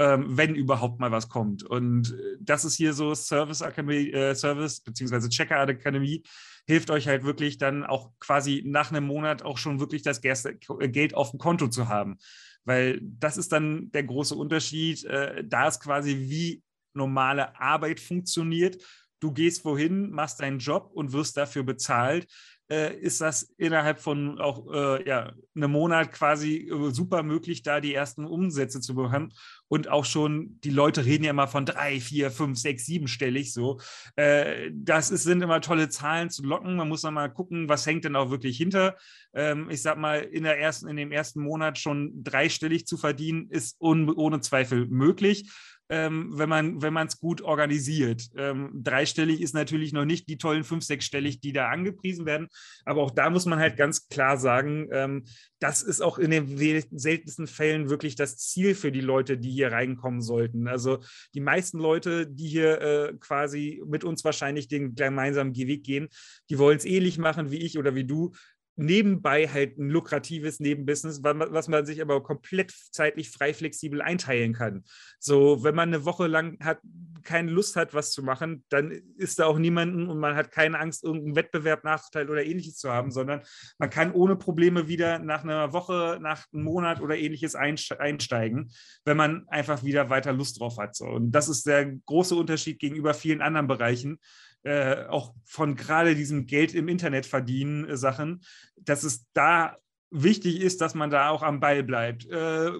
[0.00, 1.62] ähm, wenn überhaupt mal was kommt.
[1.62, 6.22] Und äh, das ist hier so Service Academy, äh, Service beziehungsweise Checker Akademie
[6.66, 11.14] hilft euch halt wirklich dann auch quasi nach einem Monat auch schon wirklich das Geld
[11.14, 12.16] auf dem Konto zu haben.
[12.64, 15.04] Weil das ist dann der große Unterschied.
[15.04, 16.62] Äh, da ist quasi wie
[16.94, 18.82] normale Arbeit funktioniert,
[19.20, 22.26] du gehst wohin, machst deinen Job und wirst dafür bezahlt,
[22.70, 27.80] äh, ist das innerhalb von auch äh, ja, einem Monat quasi äh, super möglich, da
[27.80, 29.32] die ersten Umsätze zu bekommen.
[29.68, 33.80] Und auch schon, die Leute reden ja immer von drei, vier, fünf, sechs, siebenstellig so.
[34.16, 36.76] Äh, das ist, sind immer tolle Zahlen zu locken.
[36.76, 38.96] Man muss noch mal gucken, was hängt denn auch wirklich hinter.
[39.34, 43.48] Ähm, ich sag mal, in, der ersten, in dem ersten Monat schon dreistellig zu verdienen,
[43.50, 45.50] ist ohne Zweifel möglich
[45.90, 46.48] ähm, wenn
[46.92, 48.30] man es gut organisiert.
[48.36, 52.48] Ähm, dreistellig ist natürlich noch nicht die tollen fünf, sechsstellig, die da angepriesen werden.
[52.84, 55.24] Aber auch da muss man halt ganz klar sagen, ähm,
[55.58, 59.72] das ist auch in den seltensten Fällen wirklich das Ziel für die Leute, die hier
[59.72, 60.68] reinkommen sollten.
[60.68, 61.00] Also
[61.34, 66.08] die meisten Leute, die hier äh, quasi mit uns wahrscheinlich den gemeinsamen Weg gehen,
[66.48, 68.32] die wollen es ähnlich machen wie ich oder wie du
[68.80, 74.84] nebenbei halt ein lukratives Nebenbusiness, was man sich aber komplett zeitlich frei flexibel einteilen kann.
[75.18, 76.78] So, wenn man eine Woche lang hat,
[77.22, 80.78] keine Lust hat, was zu machen, dann ist da auch niemanden und man hat keine
[80.78, 83.42] Angst, irgendeinen Wettbewerb, Nachteil oder ähnliches zu haben, sondern
[83.78, 88.72] man kann ohne Probleme wieder nach einer Woche, nach einem Monat oder ähnliches einsteigen,
[89.04, 90.96] wenn man einfach wieder weiter Lust drauf hat.
[90.96, 91.04] So.
[91.04, 94.18] Und das ist der große Unterschied gegenüber vielen anderen Bereichen,
[94.62, 98.42] äh, auch von gerade diesem Geld im Internet verdienen äh, Sachen,
[98.76, 99.76] dass es da
[100.10, 102.26] wichtig ist, dass man da auch am Ball bleibt.
[102.26, 102.72] Äh,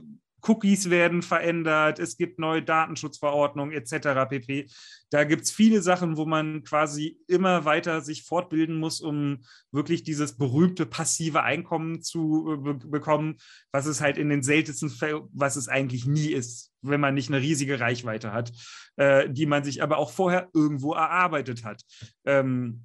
[0.42, 4.28] Cookies werden verändert, es gibt neue Datenschutzverordnungen etc.
[4.28, 4.66] pp.
[5.10, 9.40] Da gibt es viele Sachen, wo man quasi immer weiter sich fortbilden muss, um
[9.72, 13.36] wirklich dieses berühmte passive Einkommen zu äh, be bekommen,
[13.72, 17.28] was es halt in den seltensten Fällen, was es eigentlich nie ist, wenn man nicht
[17.28, 18.52] eine riesige Reichweite hat,
[18.96, 21.82] äh, die man sich aber auch vorher irgendwo erarbeitet hat.
[22.24, 22.84] Ähm,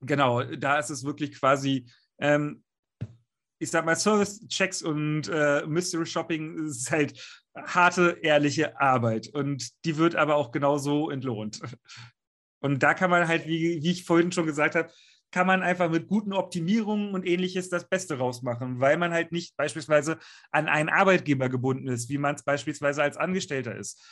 [0.00, 1.86] genau, da ist es wirklich quasi
[2.18, 2.62] ähm,
[3.60, 9.28] ich sag mal, Service-Checks und äh, Mystery Shopping ist halt harte, ehrliche Arbeit.
[9.28, 11.60] Und die wird aber auch genauso entlohnt.
[12.62, 14.90] Und da kann man halt, wie, wie ich vorhin schon gesagt habe,
[15.30, 19.56] kann man einfach mit guten Optimierungen und ähnliches das Beste rausmachen, weil man halt nicht
[19.56, 20.18] beispielsweise
[20.50, 24.02] an einen Arbeitgeber gebunden ist, wie man es beispielsweise als Angestellter ist.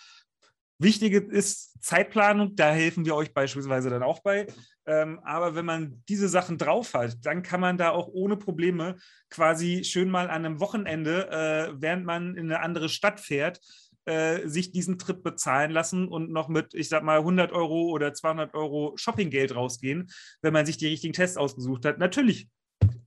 [0.80, 4.46] Wichtig ist Zeitplanung, da helfen wir euch beispielsweise dann auch bei.
[4.86, 8.96] Ähm, aber wenn man diese Sachen drauf hat, dann kann man da auch ohne Probleme
[9.28, 13.60] quasi schön mal an einem Wochenende, äh, während man in eine andere Stadt fährt,
[14.04, 18.14] äh, sich diesen Trip bezahlen lassen und noch mit, ich sag mal, 100 Euro oder
[18.14, 20.08] 200 Euro Shoppinggeld rausgehen,
[20.42, 21.98] wenn man sich die richtigen Tests ausgesucht hat.
[21.98, 22.48] Natürlich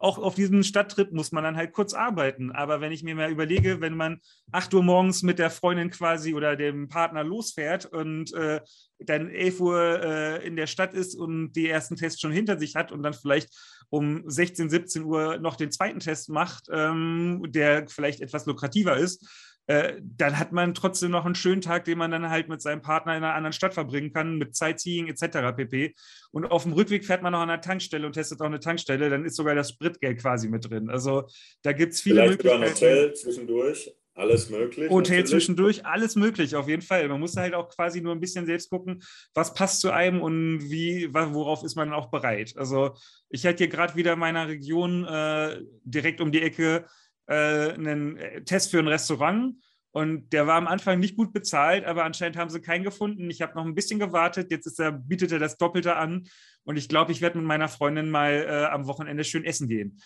[0.01, 2.51] auch auf diesem Stadttrip muss man dann halt kurz arbeiten.
[2.51, 4.19] Aber wenn ich mir mal überlege, wenn man
[4.51, 8.61] 8 Uhr morgens mit der Freundin quasi oder dem Partner losfährt und äh,
[8.99, 12.75] dann 11 Uhr äh, in der Stadt ist und die ersten Tests schon hinter sich
[12.75, 13.49] hat und dann vielleicht
[13.89, 19.27] um 16, 17 Uhr noch den zweiten Test macht, ähm, der vielleicht etwas lukrativer ist,
[19.71, 22.81] äh, dann hat man trotzdem noch einen schönen Tag, den man dann halt mit seinem
[22.81, 25.55] Partner in einer anderen Stadt verbringen kann, mit Sightseeing etc.
[25.55, 25.95] pp.
[26.31, 29.09] Und auf dem Rückweg fährt man noch an einer Tankstelle und testet auch eine Tankstelle,
[29.09, 30.89] dann ist sogar das Spritgeld quasi mit drin.
[30.89, 31.23] Also
[31.61, 32.75] da gibt es viele Vielleicht Möglichkeiten.
[32.75, 33.95] Sogar ein Hotel zwischendurch.
[34.13, 34.89] Alles möglich.
[34.89, 35.29] Hotel natürlich.
[35.29, 37.07] zwischendurch, alles möglich, auf jeden Fall.
[37.07, 39.01] Man muss halt auch quasi nur ein bisschen selbst gucken,
[39.33, 42.53] was passt zu einem und wie, worauf ist man auch bereit.
[42.57, 42.93] Also
[43.29, 46.85] ich hatte hier gerade wieder in meiner Region äh, direkt um die Ecke
[47.31, 49.55] äh, einen äh, Test für ein Restaurant
[49.91, 53.29] und der war am Anfang nicht gut bezahlt, aber anscheinend haben sie keinen gefunden.
[53.29, 54.49] Ich habe noch ein bisschen gewartet.
[54.49, 56.27] Jetzt er, bietet er das Doppelte an.
[56.63, 59.99] Und ich glaube, ich werde mit meiner Freundin mal äh, am Wochenende schön essen gehen.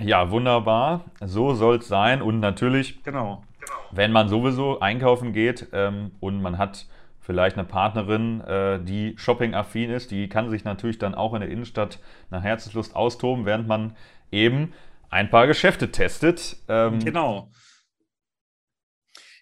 [0.00, 1.04] Ja, wunderbar.
[1.20, 2.22] So soll es sein.
[2.22, 3.44] Und natürlich, genau.
[3.92, 6.86] wenn man sowieso einkaufen geht ähm, und man hat
[7.20, 11.50] vielleicht eine Partnerin, äh, die shopping-affin ist, die kann sich natürlich dann auch in der
[11.50, 11.98] Innenstadt
[12.30, 13.94] nach Herzenslust austoben, während man
[14.30, 14.72] eben
[15.14, 16.56] ein paar Geschäfte testet.
[16.66, 17.52] Ähm, genau.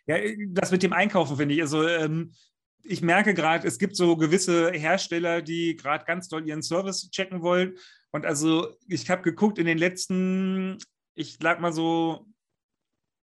[0.06, 1.62] Ja, das mit dem Einkaufen finde ich.
[1.62, 2.34] Also ähm,
[2.82, 7.40] ich merke gerade, es gibt so gewisse Hersteller, die gerade ganz doll ihren Service checken
[7.40, 7.78] wollen.
[8.10, 10.76] Und also ich habe geguckt in den letzten,
[11.14, 12.26] ich lag mal so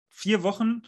[0.10, 0.84] vier Wochen,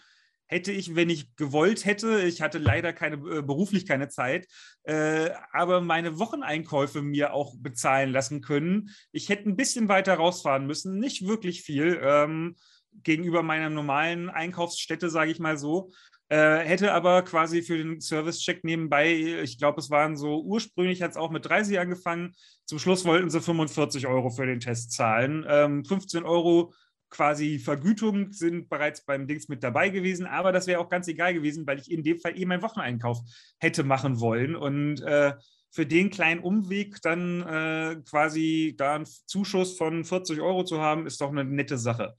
[0.48, 4.48] hätte ich, wenn ich gewollt hätte, ich hatte leider keine äh, beruflich keine Zeit,
[4.84, 8.90] äh, aber meine Wocheneinkäufe mir auch bezahlen lassen können.
[9.12, 12.56] Ich hätte ein bisschen weiter rausfahren müssen, nicht wirklich viel ähm,
[13.04, 15.92] gegenüber meiner normalen Einkaufsstätte, sage ich mal so.
[16.30, 21.12] Äh, hätte aber quasi für den Service-Check nebenbei, ich glaube, es waren so, ursprünglich hat
[21.12, 22.34] es auch mit 30 angefangen.
[22.66, 25.46] Zum Schluss wollten sie 45 Euro für den Test zahlen.
[25.48, 26.74] Ähm, 15 Euro
[27.10, 31.34] quasi Vergütung sind bereits beim Dings mit dabei gewesen, aber das wäre auch ganz egal
[31.34, 33.20] gewesen, weil ich in dem Fall eben meinen Wocheneinkauf
[33.60, 35.34] hätte machen wollen und äh,
[35.70, 41.06] für den kleinen Umweg dann äh, quasi da einen Zuschuss von 40 Euro zu haben,
[41.06, 42.16] ist doch eine nette Sache.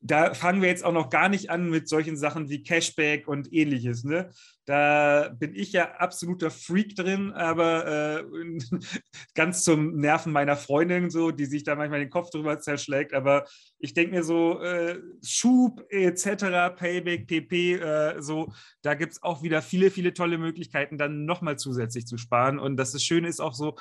[0.00, 3.52] Da fangen wir jetzt auch noch gar nicht an mit solchen Sachen wie Cashback und
[3.52, 4.04] ähnliches.
[4.04, 4.30] Ne?
[4.64, 8.24] Da bin ich ja absoluter Freak drin, aber äh,
[9.34, 13.14] ganz zum Nerven meiner Freundin, so, die sich da manchmal den Kopf drüber zerschlägt.
[13.14, 13.46] Aber
[13.78, 19.42] ich denke mir so, äh, Schub etc., Payback, PP, äh, so, da gibt es auch
[19.42, 22.58] wieder viele, viele tolle Möglichkeiten, dann nochmal zusätzlich zu sparen.
[22.58, 23.76] Und das, das Schöne ist auch so,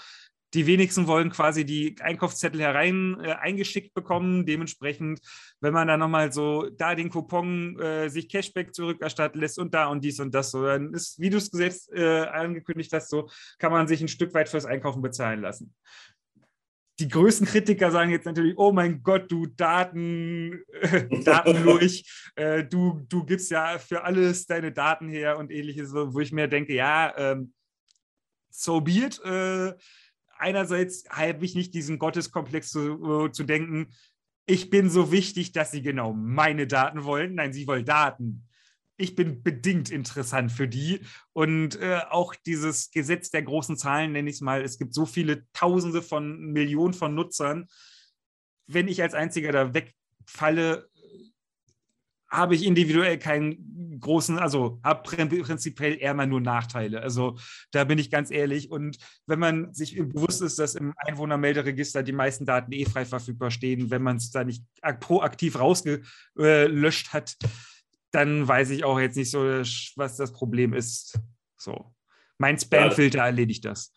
[0.55, 4.45] die wenigsten wollen quasi die Einkaufszettel herein äh, eingeschickt bekommen.
[4.45, 5.19] Dementsprechend,
[5.59, 9.87] wenn man dann nochmal so da den Coupon äh, sich Cashback zurückerstatten lässt und da
[9.87, 13.29] und dies und das, so dann ist, wie du es gesetzt äh, angekündigt hast, so
[13.59, 15.75] kann man sich ein Stück weit fürs Einkaufen bezahlen lassen.
[16.99, 20.63] Die größten Kritiker sagen jetzt natürlich, oh mein Gott, du Daten,
[21.25, 26.17] Daten durch, äh, du, du gibst ja für alles deine Daten her und ähnliches, wo
[26.21, 27.51] ich mir denke, ja, ähm,
[28.49, 29.73] so be it äh,
[30.37, 33.87] einerseits habe ich nicht diesen Gotteskomplex zu, äh, zu denken,
[34.45, 37.35] ich bin so wichtig, dass sie genau meine Daten wollen.
[37.35, 38.47] Nein, sie wollen Daten.
[38.97, 41.01] Ich bin bedingt interessant für die.
[41.33, 45.05] Und äh, auch dieses Gesetz der großen Zahlen, nenne ich es mal, es gibt so
[45.05, 47.67] viele Tausende von Millionen von Nutzern.
[48.67, 50.89] Wenn ich als einziger da wegfalle,
[52.35, 57.01] habe ich individuell keinen großen, also habe prinzipiell eher mal nur Nachteile.
[57.01, 57.37] Also
[57.71, 58.69] da bin ich ganz ehrlich.
[58.69, 63.51] Und wenn man sich bewusst ist, dass im Einwohnermelderegister die meisten Daten eh frei verfügbar
[63.51, 64.63] stehen, wenn man es da nicht
[64.99, 67.35] proaktiv rausgelöscht hat,
[68.11, 69.39] dann weiß ich auch jetzt nicht so,
[69.95, 71.19] was das Problem ist.
[71.57, 71.93] So.
[72.37, 73.93] Mein Spamfilter erledigt das.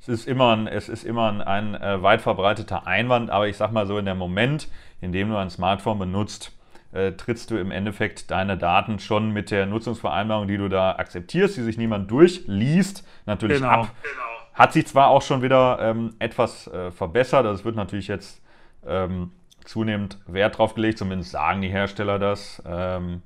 [0.00, 3.56] Es ist immer ein, es ist immer ein, ein äh, weit verbreiteter Einwand, aber ich
[3.56, 4.68] sag mal so, in dem Moment,
[5.00, 6.52] in dem du ein Smartphone benutzt,
[6.94, 11.56] äh, trittst du im Endeffekt deine Daten schon mit der Nutzungsvereinbarung, die du da akzeptierst,
[11.56, 13.90] die sich niemand durchliest, natürlich genau, ab.
[14.02, 14.14] Genau.
[14.54, 18.40] Hat sich zwar auch schon wieder ähm, etwas äh, verbessert, also es wird natürlich jetzt
[18.86, 19.32] ähm,
[19.64, 22.62] zunehmend Wert drauf gelegt, zumindest sagen die Hersteller das.
[22.64, 23.22] Ähm,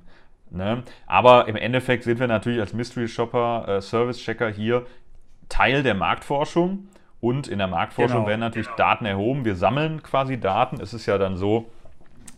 [0.49, 0.83] ne?
[1.05, 4.85] Aber im Endeffekt sind wir natürlich als Mystery Shopper, äh, Service Checker hier
[5.47, 6.87] Teil der Marktforschung.
[7.21, 8.77] Und in der Marktforschung genau, werden natürlich genau.
[8.77, 9.43] Daten erhoben.
[9.43, 10.79] Wir sammeln quasi Daten.
[10.79, 11.69] Es ist ja dann so,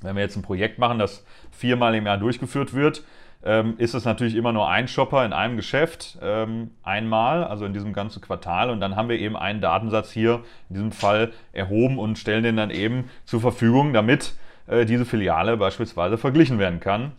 [0.02, 3.04] wenn wir jetzt ein Projekt machen, das viermal im Jahr durchgeführt wird,
[3.44, 7.74] ähm, ist es natürlich immer nur ein Shopper in einem Geschäft ähm, einmal, also in
[7.74, 8.70] diesem ganzen Quartal.
[8.70, 12.58] Und dann haben wir eben einen Datensatz hier in diesem Fall erhoben und stellen den
[12.58, 14.36] dann eben zur Verfügung, damit
[14.68, 17.14] äh, diese Filiale beispielsweise verglichen werden kann.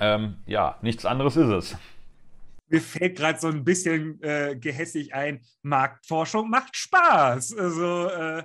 [0.00, 1.76] Ähm, ja, nichts anderes ist es.
[2.68, 7.56] Mir fällt gerade so ein bisschen äh, gehässig ein, Marktforschung macht Spaß.
[7.56, 8.42] Also äh,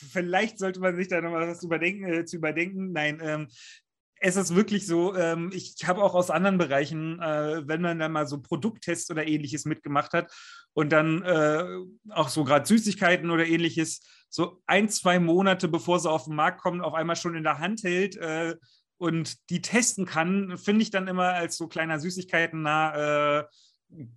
[0.00, 2.92] vielleicht sollte man sich da nochmal was überdenken, äh, zu überdenken.
[2.92, 3.48] Nein, ähm,
[4.20, 8.12] es ist wirklich so, ähm, ich habe auch aus anderen Bereichen, äh, wenn man dann
[8.12, 10.30] mal so Produkttests oder ähnliches mitgemacht hat
[10.74, 11.64] und dann äh,
[12.10, 16.60] auch so gerade Süßigkeiten oder ähnliches, so ein, zwei Monate bevor sie auf den Markt
[16.60, 18.56] kommen, auf einmal schon in der Hand hält äh,
[18.98, 23.44] und die testen kann, finde ich dann immer als so kleiner Süßigkeiten nah äh,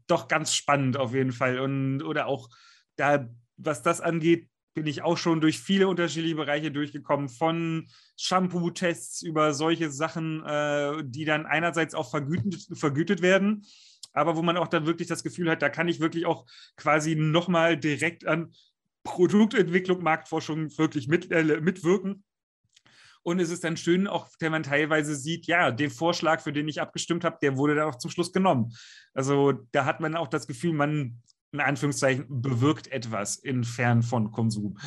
[0.07, 1.59] doch ganz spannend auf jeden Fall.
[1.59, 2.49] Und oder auch
[2.97, 9.21] da, was das angeht, bin ich auch schon durch viele unterschiedliche Bereiche durchgekommen, von Shampoo-Tests
[9.21, 13.65] über solche Sachen, äh, die dann einerseits auch vergütet, vergütet werden,
[14.13, 16.45] aber wo man auch dann wirklich das Gefühl hat, da kann ich wirklich auch
[16.77, 18.53] quasi nochmal direkt an
[19.03, 22.23] Produktentwicklung, Marktforschung wirklich mit, äh, mitwirken.
[23.23, 26.67] Und es ist dann schön, auch wenn man teilweise sieht, ja, den Vorschlag, für den
[26.67, 28.73] ich abgestimmt habe, der wurde dann auch zum Schluss genommen.
[29.13, 31.21] Also da hat man auch das Gefühl, man
[31.53, 34.77] in Anführungszeichen bewirkt etwas in Fern von Konsum.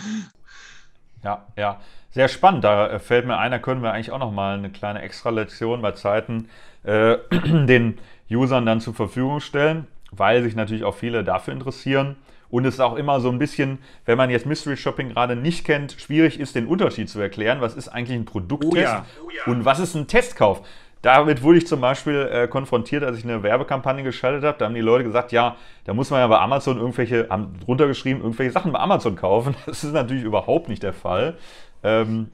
[1.22, 2.64] Ja, ja, sehr spannend.
[2.64, 5.80] Da äh, fällt mir ein, da können wir eigentlich auch noch mal eine kleine Extra-Lektion
[5.80, 6.48] bei Zeiten
[6.82, 7.98] äh, den
[8.30, 12.16] Usern dann zur Verfügung stellen, weil sich natürlich auch viele dafür interessieren.
[12.48, 15.64] Und es ist auch immer so ein bisschen, wenn man jetzt Mystery Shopping gerade nicht
[15.64, 17.60] kennt, schwierig ist, den Unterschied zu erklären.
[17.60, 19.06] Was ist eigentlich ein Produkttest oh ja.
[19.24, 19.52] Oh ja.
[19.52, 20.66] und was ist ein Testkauf?
[21.06, 24.58] Damit wurde ich zum Beispiel äh, konfrontiert, als ich eine Werbekampagne geschaltet habe.
[24.58, 27.86] Da haben die Leute gesagt, ja, da muss man ja bei Amazon irgendwelche, haben drunter
[27.86, 29.54] geschrieben, irgendwelche Sachen bei Amazon kaufen.
[29.66, 31.38] Das ist natürlich überhaupt nicht der Fall.
[31.84, 32.32] Ähm,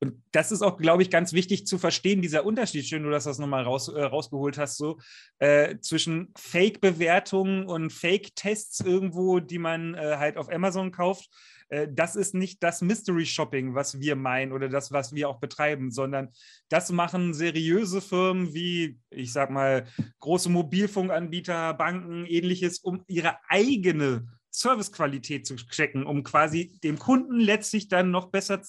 [0.00, 3.22] und das ist auch, glaube ich, ganz wichtig zu verstehen, dieser Unterschied, schön, du dass
[3.22, 4.98] das nochmal raus, äh, rausgeholt hast, so
[5.38, 11.28] äh, zwischen Fake-Bewertungen und Fake-Tests irgendwo, die man äh, halt auf Amazon kauft
[11.88, 15.90] das ist nicht das Mystery Shopping, was wir meinen oder das, was wir auch betreiben,
[15.90, 16.28] sondern
[16.68, 19.86] das machen seriöse Firmen wie, ich sag mal,
[20.20, 27.88] große Mobilfunkanbieter, Banken, ähnliches, um ihre eigene Servicequalität zu checken, um quasi dem Kunden letztlich
[27.88, 28.60] dann noch besser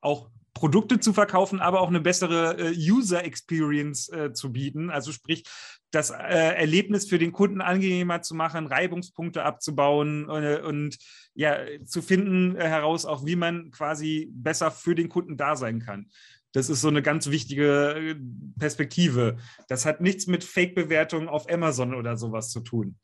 [0.00, 4.88] auch Produkte zu verkaufen, aber auch eine bessere äh, User Experience äh, zu bieten.
[4.88, 5.44] Also sprich,
[5.90, 10.98] das äh, Erlebnis für den Kunden angenehmer zu machen, Reibungspunkte abzubauen äh, und
[11.34, 15.80] ja, zu finden äh, heraus auch, wie man quasi besser für den Kunden da sein
[15.80, 16.10] kann.
[16.52, 18.16] Das ist so eine ganz wichtige äh,
[18.58, 19.36] Perspektive.
[19.68, 22.96] Das hat nichts mit Fake-Bewertungen auf Amazon oder sowas zu tun.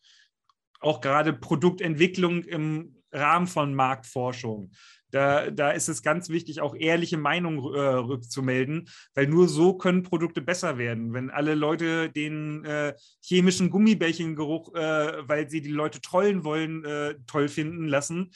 [0.80, 4.72] Auch gerade Produktentwicklung im Rahmen von Marktforschung.
[5.12, 10.02] Da, da ist es ganz wichtig, auch ehrliche Meinungen äh, rückzumelden, weil nur so können
[10.02, 11.12] Produkte besser werden.
[11.12, 17.14] Wenn alle Leute den äh, chemischen Gummibärchengeruch, äh, weil sie die Leute trollen wollen, äh,
[17.26, 18.30] toll finden lassen,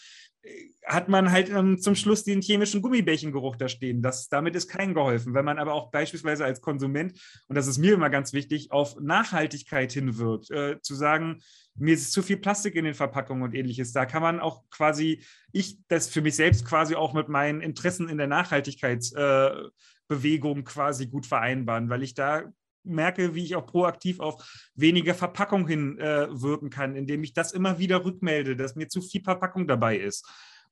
[0.86, 4.02] hat man halt ähm, zum Schluss den chemischen Gummibärchengeruch da stehen.
[4.02, 5.34] Das, damit ist kein geholfen.
[5.34, 8.94] Wenn man aber auch beispielsweise als Konsument, und das ist mir immer ganz wichtig, auf
[9.00, 11.40] Nachhaltigkeit hinwirkt, äh, zu sagen,
[11.74, 13.92] mir ist zu viel Plastik in den Verpackungen und ähnliches.
[13.92, 18.08] Da kann man auch quasi, ich das für mich selbst quasi auch mit meinen Interessen
[18.08, 22.44] in der Nachhaltigkeitsbewegung äh, quasi gut vereinbaren, weil ich da
[22.86, 27.78] merke, wie ich auch proaktiv auf weniger Verpackung hinwirken äh, kann, indem ich das immer
[27.78, 30.26] wieder rückmelde, dass mir zu viel Verpackung dabei ist.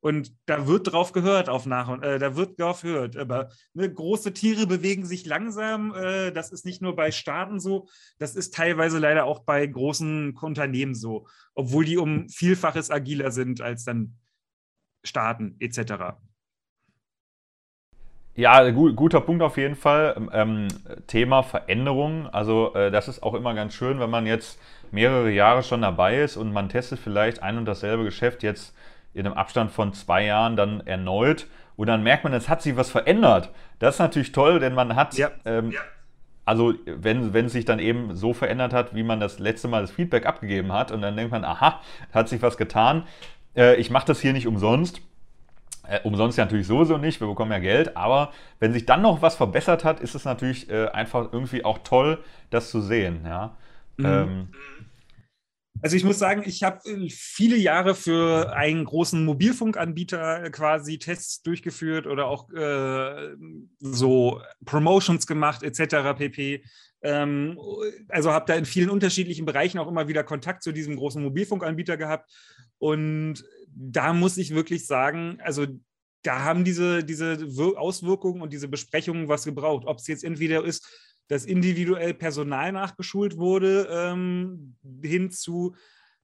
[0.04, 3.16] Und da wird drauf gehört auf nach und äh, da wird drauf gehört.
[3.16, 5.94] Aber ne, große Tiere bewegen sich langsam.
[5.94, 7.88] Äh, das ist nicht nur bei Staaten so,
[8.18, 13.62] das ist teilweise leider auch bei großen Unternehmen so, obwohl die um Vielfaches agiler sind
[13.62, 14.18] als dann
[15.04, 16.18] Staaten etc.
[18.36, 20.14] Ja, gut, guter Punkt auf jeden Fall.
[20.16, 20.68] Ähm, ähm,
[21.06, 22.28] Thema Veränderung.
[22.28, 24.58] Also äh, das ist auch immer ganz schön, wenn man jetzt
[24.90, 28.74] mehrere Jahre schon dabei ist und man testet vielleicht ein und dasselbe Geschäft jetzt
[29.12, 32.76] in einem Abstand von zwei Jahren dann erneut und dann merkt man, es hat sich
[32.76, 33.50] was verändert.
[33.78, 35.30] Das ist natürlich toll, denn man hat, ja.
[35.44, 35.80] Ähm, ja.
[36.44, 39.82] also wenn, wenn es sich dann eben so verändert hat, wie man das letzte Mal
[39.82, 41.80] das Feedback abgegeben hat und dann denkt man, aha,
[42.12, 43.04] hat sich was getan.
[43.56, 45.00] Äh, ich mache das hier nicht umsonst
[45.88, 49.22] äh, umsonst ja natürlich sowieso nicht, wir bekommen ja Geld, aber wenn sich dann noch
[49.22, 53.22] was verbessert hat, ist es natürlich äh, einfach irgendwie auch toll, das zu sehen.
[53.24, 53.56] Ja?
[53.96, 54.04] Mhm.
[54.06, 54.48] Ähm,
[55.82, 61.42] also ich muss sagen, ich habe äh, viele Jahre für einen großen Mobilfunkanbieter quasi Tests
[61.42, 63.34] durchgeführt oder auch äh,
[63.80, 66.16] so Promotions gemacht etc.
[66.16, 66.64] pp.
[67.02, 67.58] Ähm,
[68.08, 71.98] also habe da in vielen unterschiedlichen Bereichen auch immer wieder Kontakt zu diesem großen Mobilfunkanbieter
[71.98, 72.30] gehabt
[72.78, 73.44] und
[73.74, 75.66] da muss ich wirklich sagen, also
[76.22, 77.46] da haben diese, diese
[77.76, 79.86] Auswirkungen und diese Besprechungen was gebraucht.
[79.86, 80.88] Ob es jetzt entweder ist,
[81.28, 85.74] dass individuell Personal nachgeschult wurde, ähm, hin zu,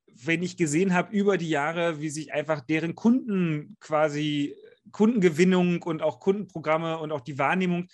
[0.07, 4.57] wenn ich gesehen habe über die Jahre, wie sich einfach deren Kunden quasi,
[4.93, 7.87] Kundengewinnung und auch Kundenprogramme und auch die Wahrnehmung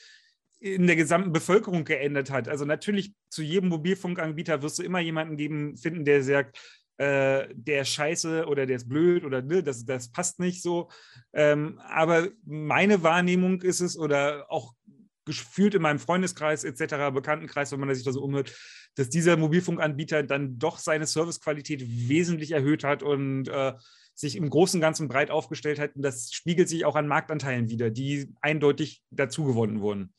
[0.59, 2.49] in der gesamten Bevölkerung geändert hat.
[2.49, 6.59] Also natürlich zu jedem Mobilfunkanbieter wirst du immer jemanden geben, finden, der sagt,
[6.99, 10.89] äh, der ist scheiße oder der ist blöd oder ne, das, das passt nicht so.
[11.33, 14.75] Ähm, aber meine Wahrnehmung ist es oder auch
[15.27, 18.55] gefühlt in meinem Freundeskreis etc., Bekanntenkreis, wenn man sich da so umhört,
[18.95, 23.75] dass dieser Mobilfunkanbieter dann doch seine Servicequalität wesentlich erhöht hat und äh,
[24.15, 25.95] sich im Großen und Ganzen breit aufgestellt hat.
[25.95, 30.15] Und das spiegelt sich auch an Marktanteilen wieder, die eindeutig dazu gewonnen wurden.